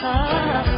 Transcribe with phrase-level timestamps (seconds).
[0.00, 0.77] After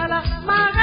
[0.00, 0.79] mala maga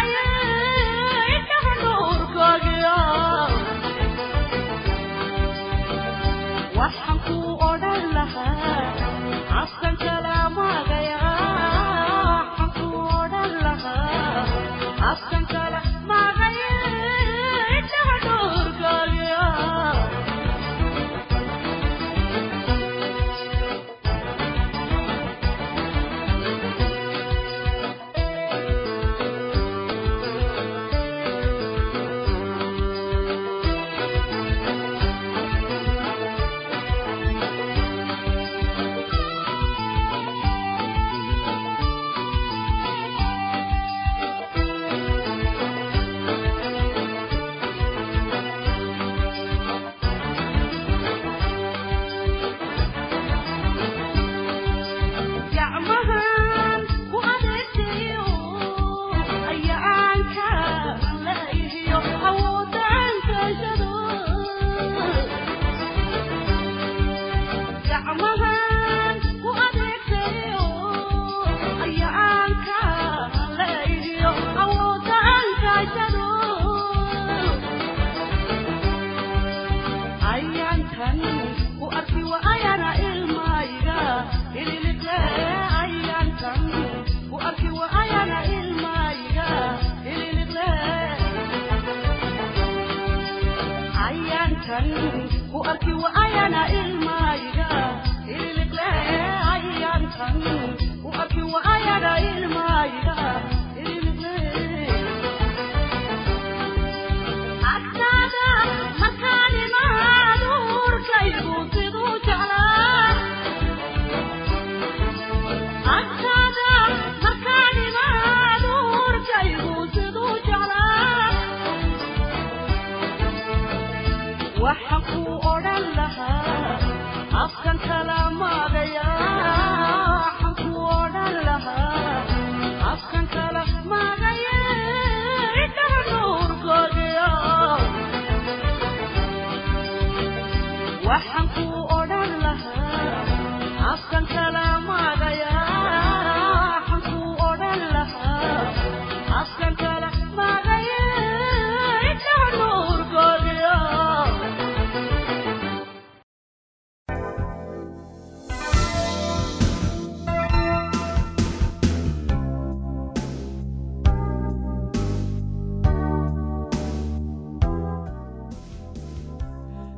[141.38, 141.97] 长苦。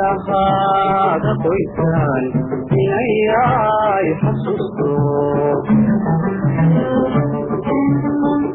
[0.00, 2.24] indhahaada qoysaan
[2.82, 4.90] inayay xasuusto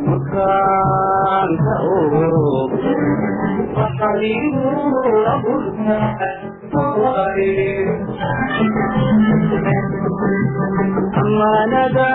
[0.08, 2.26] markaanka ogo
[3.78, 4.74] waxaligu
[11.22, 12.10] amaanada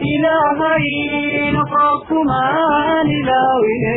[0.00, 0.86] ilaahay
[1.56, 3.96] noqokumaan ilaawine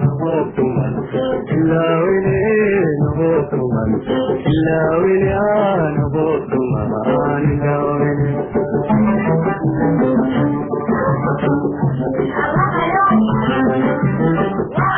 [0.00, 0.94] noqokuman
[1.56, 2.36] ilaawine
[3.02, 3.90] noqokuman
[4.54, 8.32] ilaawine aa noqokuman ilaawine
[13.68, 14.97] ayada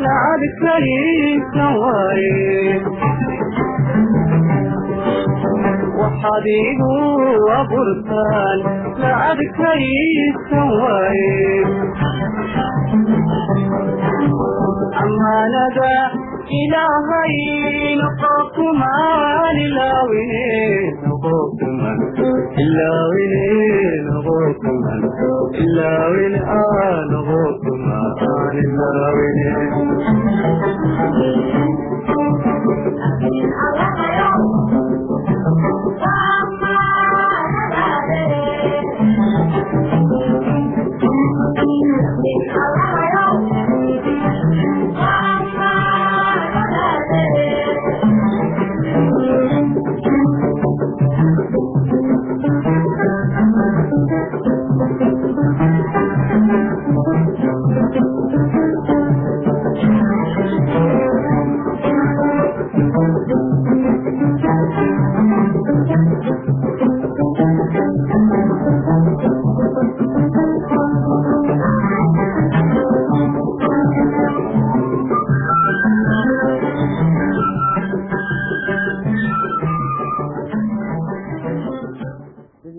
[0.00, 0.96] weye arrinkale
[1.34, 2.82] inuu fulo ogolaani waayaan
[6.00, 6.92] waxaad igu
[7.58, 8.58] abuurtaan
[9.02, 11.32] lacag kaliisan waaye
[12.30, 13.32] waxaad igu
[13.98, 15.92] abuurtaan lacag kaysan waaye amaanada
[16.60, 17.36] ilaahay
[18.00, 20.44] noqokumaan ilaawine
[21.06, 21.98] noqokuman
[22.64, 23.44] ilaawine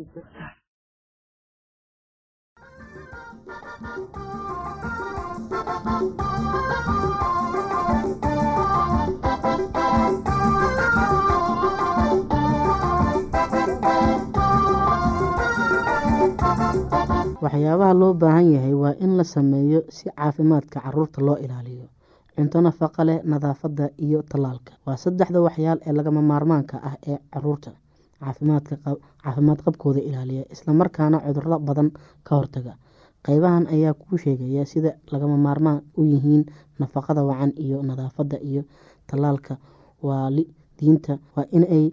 [0.02, 0.58] ilaawine
[17.44, 21.88] waxyaabaha loo baahan yahay waa in la sameeyo si caafimaadka carruurta loo ilaaliyo.
[22.36, 24.72] Cunto nafaqa leh nadaafadda iyo tallaalka.
[24.86, 27.72] Waa saddexda waxyaal ee lagama maarmaanka ah ee carruurta
[28.20, 31.90] caafimaad qabkooda ilaaliya islamarkaana cudurro badan
[32.24, 32.74] ka hortaga.
[33.26, 36.44] Qeybahan ayaa kuu sheegaya sida lagama maarmaan u yihiin
[36.80, 38.64] nafaqada wacan iyo nadaafadda iyo
[39.08, 39.58] tallaalka.
[40.02, 41.92] Waalidiinta waa inay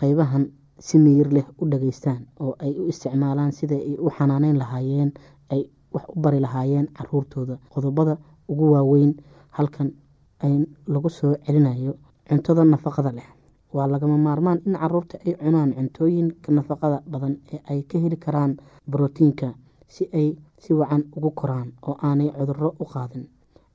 [0.00, 0.44] qeybahan
[0.78, 5.10] si miyir leh u dhageystaan oo ay u isticmaalaan sida ay u xanaaneyn lahaayeen
[5.52, 7.58] ay wax u bari lahaayeen caruurtooda.
[7.74, 8.16] Qodobada
[8.48, 9.12] ugu waaweyn
[9.56, 9.92] halkan
[10.40, 11.92] ay lagu soo celinayo
[12.28, 13.28] cuntada nafaqada leh
[13.74, 18.52] waa lagama maarmaan in carruurta ay cunaan cuntooyinka nafaqada badan ee ay ka heli karaan
[18.90, 19.48] brotiinka
[19.94, 20.28] si ay
[20.62, 23.24] si wacan ugu koraan oo aanay cuduro u qaadin.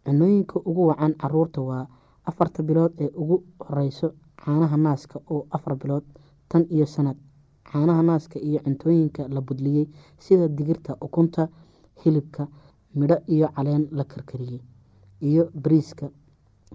[0.05, 1.87] Cunooyinka ugu wacan carruurta waa
[2.29, 3.35] afarta bilood ee ugu
[3.67, 4.07] horeyso
[4.41, 6.03] caanaha naaska oo afar bilood
[6.49, 7.17] tan iyo sanad.
[7.71, 9.85] Caanaha naaska iyo cuntooyinka la budliyey
[10.23, 11.47] sida digirta ukunta
[12.01, 12.47] hilibka
[12.95, 14.61] midho iyo caleen la karkariyey
[15.29, 16.05] iyo bariiska.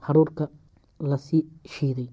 [0.01, 0.49] Haruurka
[1.11, 2.09] la sii shiiday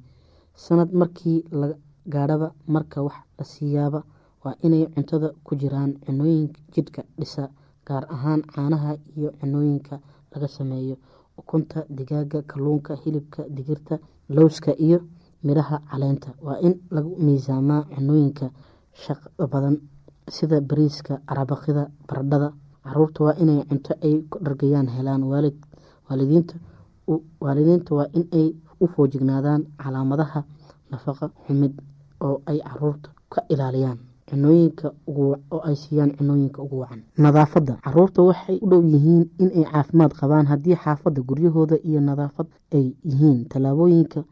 [0.65, 1.67] sanad markii la
[2.13, 3.99] gaadhaba marka wax la siiyaaba
[4.43, 7.43] waa inay cuntada ku jiraan cunooyinka jidhka dhisa
[7.87, 9.95] gaar ahaan caanaha iyo cunooyinka
[10.31, 10.95] laga sameeyo.
[11.39, 13.95] Ukunta digaaga kalluunka hilibka digirta
[14.35, 14.99] lowska iyo
[15.45, 16.29] midhaha caleenta.
[16.45, 18.45] Waa in lagu miisaamaa cunooyinka
[19.03, 19.75] shaqada badan
[20.35, 22.49] sida bariiska arabaqida baradhada.
[22.83, 25.23] Caruurta waa inay cunto ay ku dhargayaan helaan
[27.41, 28.25] waalidiinta waa in
[28.79, 30.43] u foojignaadaan calaamadaha
[30.91, 31.73] nafaqa xumid
[32.21, 37.01] oo ay carruurta ka ilaaliyaan cunooyinka oo ay siiyaan cunooyinka ugu wacan.
[37.17, 37.73] Nadaafadda.
[37.83, 43.45] Caruurta waxay u dhow yihiin inay caafimaad qabaan haddii xaafadda guryahooda iyo nadaafad ay yihiin.
[43.49, 44.23] Tallaabooyinka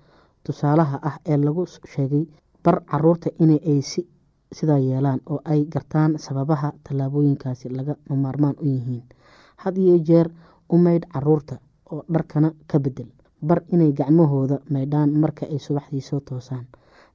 [0.44, 2.26] tusaalaha ah ee lagu sheegay
[2.64, 3.82] bar carruurta in ay
[4.58, 9.04] sidaa yeelaan oo ay gartaan sababaha tallaabooyinkaasi laga maarmaan u yihiin.
[9.58, 10.28] Had iyo jeer
[10.70, 11.56] u maydh carruurta
[11.92, 13.08] oo dharkana ka bedel
[13.42, 16.66] bar inay gacmahooda maydhaan marka ay subaxdii soo toosaan.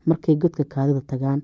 [0.06, 1.42] Markay godka kaadida tagaan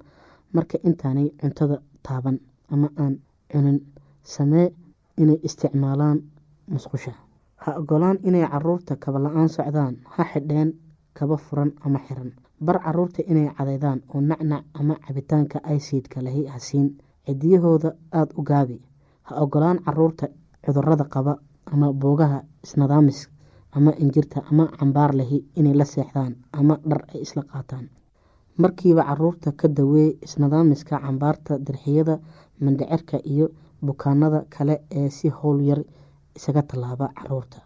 [0.53, 2.39] marka intaanay cuntada taaban
[2.71, 3.15] ama aan
[3.53, 3.79] cunin.
[4.23, 4.73] Samee
[5.17, 6.19] inay isticmaalaan
[6.69, 7.13] musqusha.
[7.57, 10.73] Ha ogolaan inay carruurta kaba la'aan socdaan ha xidheen
[11.15, 12.33] kaba furan ama xiran.
[12.61, 18.81] Bar carruurta inay cadeydaan oo nacnac ama cabitaanka aysiidka lahi hasiin cidiyahooda aada u gaabi.
[19.23, 20.27] Ha ogolaan carruurta
[20.65, 21.39] cudurrada qaba
[21.73, 23.29] ama boogaha isnadaamis
[23.77, 27.87] ama injirta ama cambaar lahi inay la seexdaan ama dhar ay isla qaataan.
[28.63, 32.15] Markiiba carruurta ka daweey isnadaamiska cambaarta dirxiyada
[32.61, 33.47] mandhicirka iyo
[33.87, 35.81] bukaanada kale ee si howl yar
[36.37, 37.59] isaga tallaaba carruurta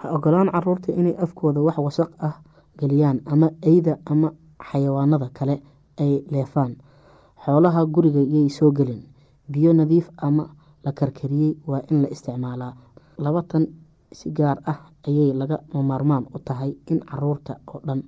[0.00, 2.34] ha ogolaan carruurta inay afkooda wax wasaq ah
[2.80, 4.28] geliyaan ama eyda ama
[4.68, 5.54] xayawaanada kale
[6.02, 6.72] ay leefaan.
[7.44, 9.02] Xoolaha guriga yay soo gelin.
[9.52, 10.44] Biyo nadiif ama
[10.84, 12.72] la karkariyey waa in la isticmaalaa.
[13.24, 13.64] Labatan
[14.12, 15.56] si gaar ah ayay laga
[15.90, 18.00] maarmaan u tahay in carruurta oo dhan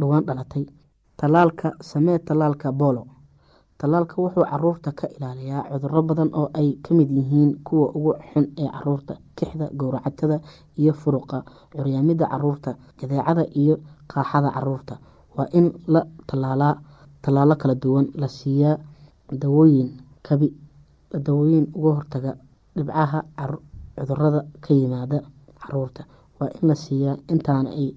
[0.00, 0.64] dhowaan dhalatay.
[1.20, 3.02] Tallaalka samee tallaalka boolo
[3.78, 8.46] tallaalka wuxuu carruurta ka ilaaliyaa cuduro badan oo ay ka mid yihiin kuwa ugu xun
[8.62, 10.36] ee carruurta kixda gowracatada
[10.80, 11.38] iyo furuqa
[11.76, 13.74] curyaamida carruurta jadeecada iyo
[14.12, 14.94] qaaxada carruurta.
[15.36, 16.74] Waa in la tallaalaa
[17.22, 18.76] tallaalo kala duwan la siiyaa
[19.42, 19.88] dawooyin
[20.26, 20.48] kabi
[21.26, 22.32] dawooyin uga hortaga
[22.76, 23.18] dhibcaha
[23.98, 25.18] cudurrada ka yimaada
[25.62, 26.02] carruurta
[26.38, 27.88] waa in la siiyaa intaana ay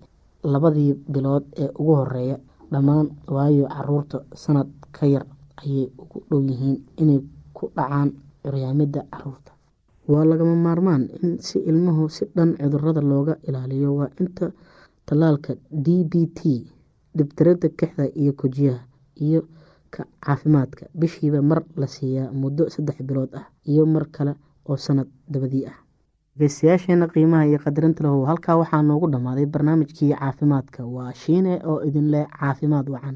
[0.54, 2.38] labadii bilood ee ugu horreeya
[2.71, 5.25] dhammaan waayo carruurta sanad ka yar
[5.62, 7.19] ayay ugu dhow yihiin inay
[7.54, 8.10] ku dhacaan
[8.43, 9.51] curyaamida carruurta.
[10.12, 13.89] Waa lagama maarmaan in si ilmuhu si dhan cudurrada looga ilaaliyo.
[13.99, 14.45] Waa inta
[15.06, 16.39] tallaalka d b t
[17.17, 18.82] dhibtirada kixda iyo kojiyaha
[19.25, 19.41] iyo
[19.93, 20.84] ka caafimaadka.
[20.99, 24.34] Bishiiba mar la siiyaa muddo saddex bilood ah iyo mar kale
[24.69, 25.77] oo sanad dabadii ah
[26.39, 28.20] dhegeystayaasheena qiimaha iyo qadarinta lahu.
[28.30, 30.86] Halkaa waxaa noogu dhammaaday barnaamijkii caafimaadka.
[30.96, 33.15] Waa shiine oo idin leh caafimaad wacan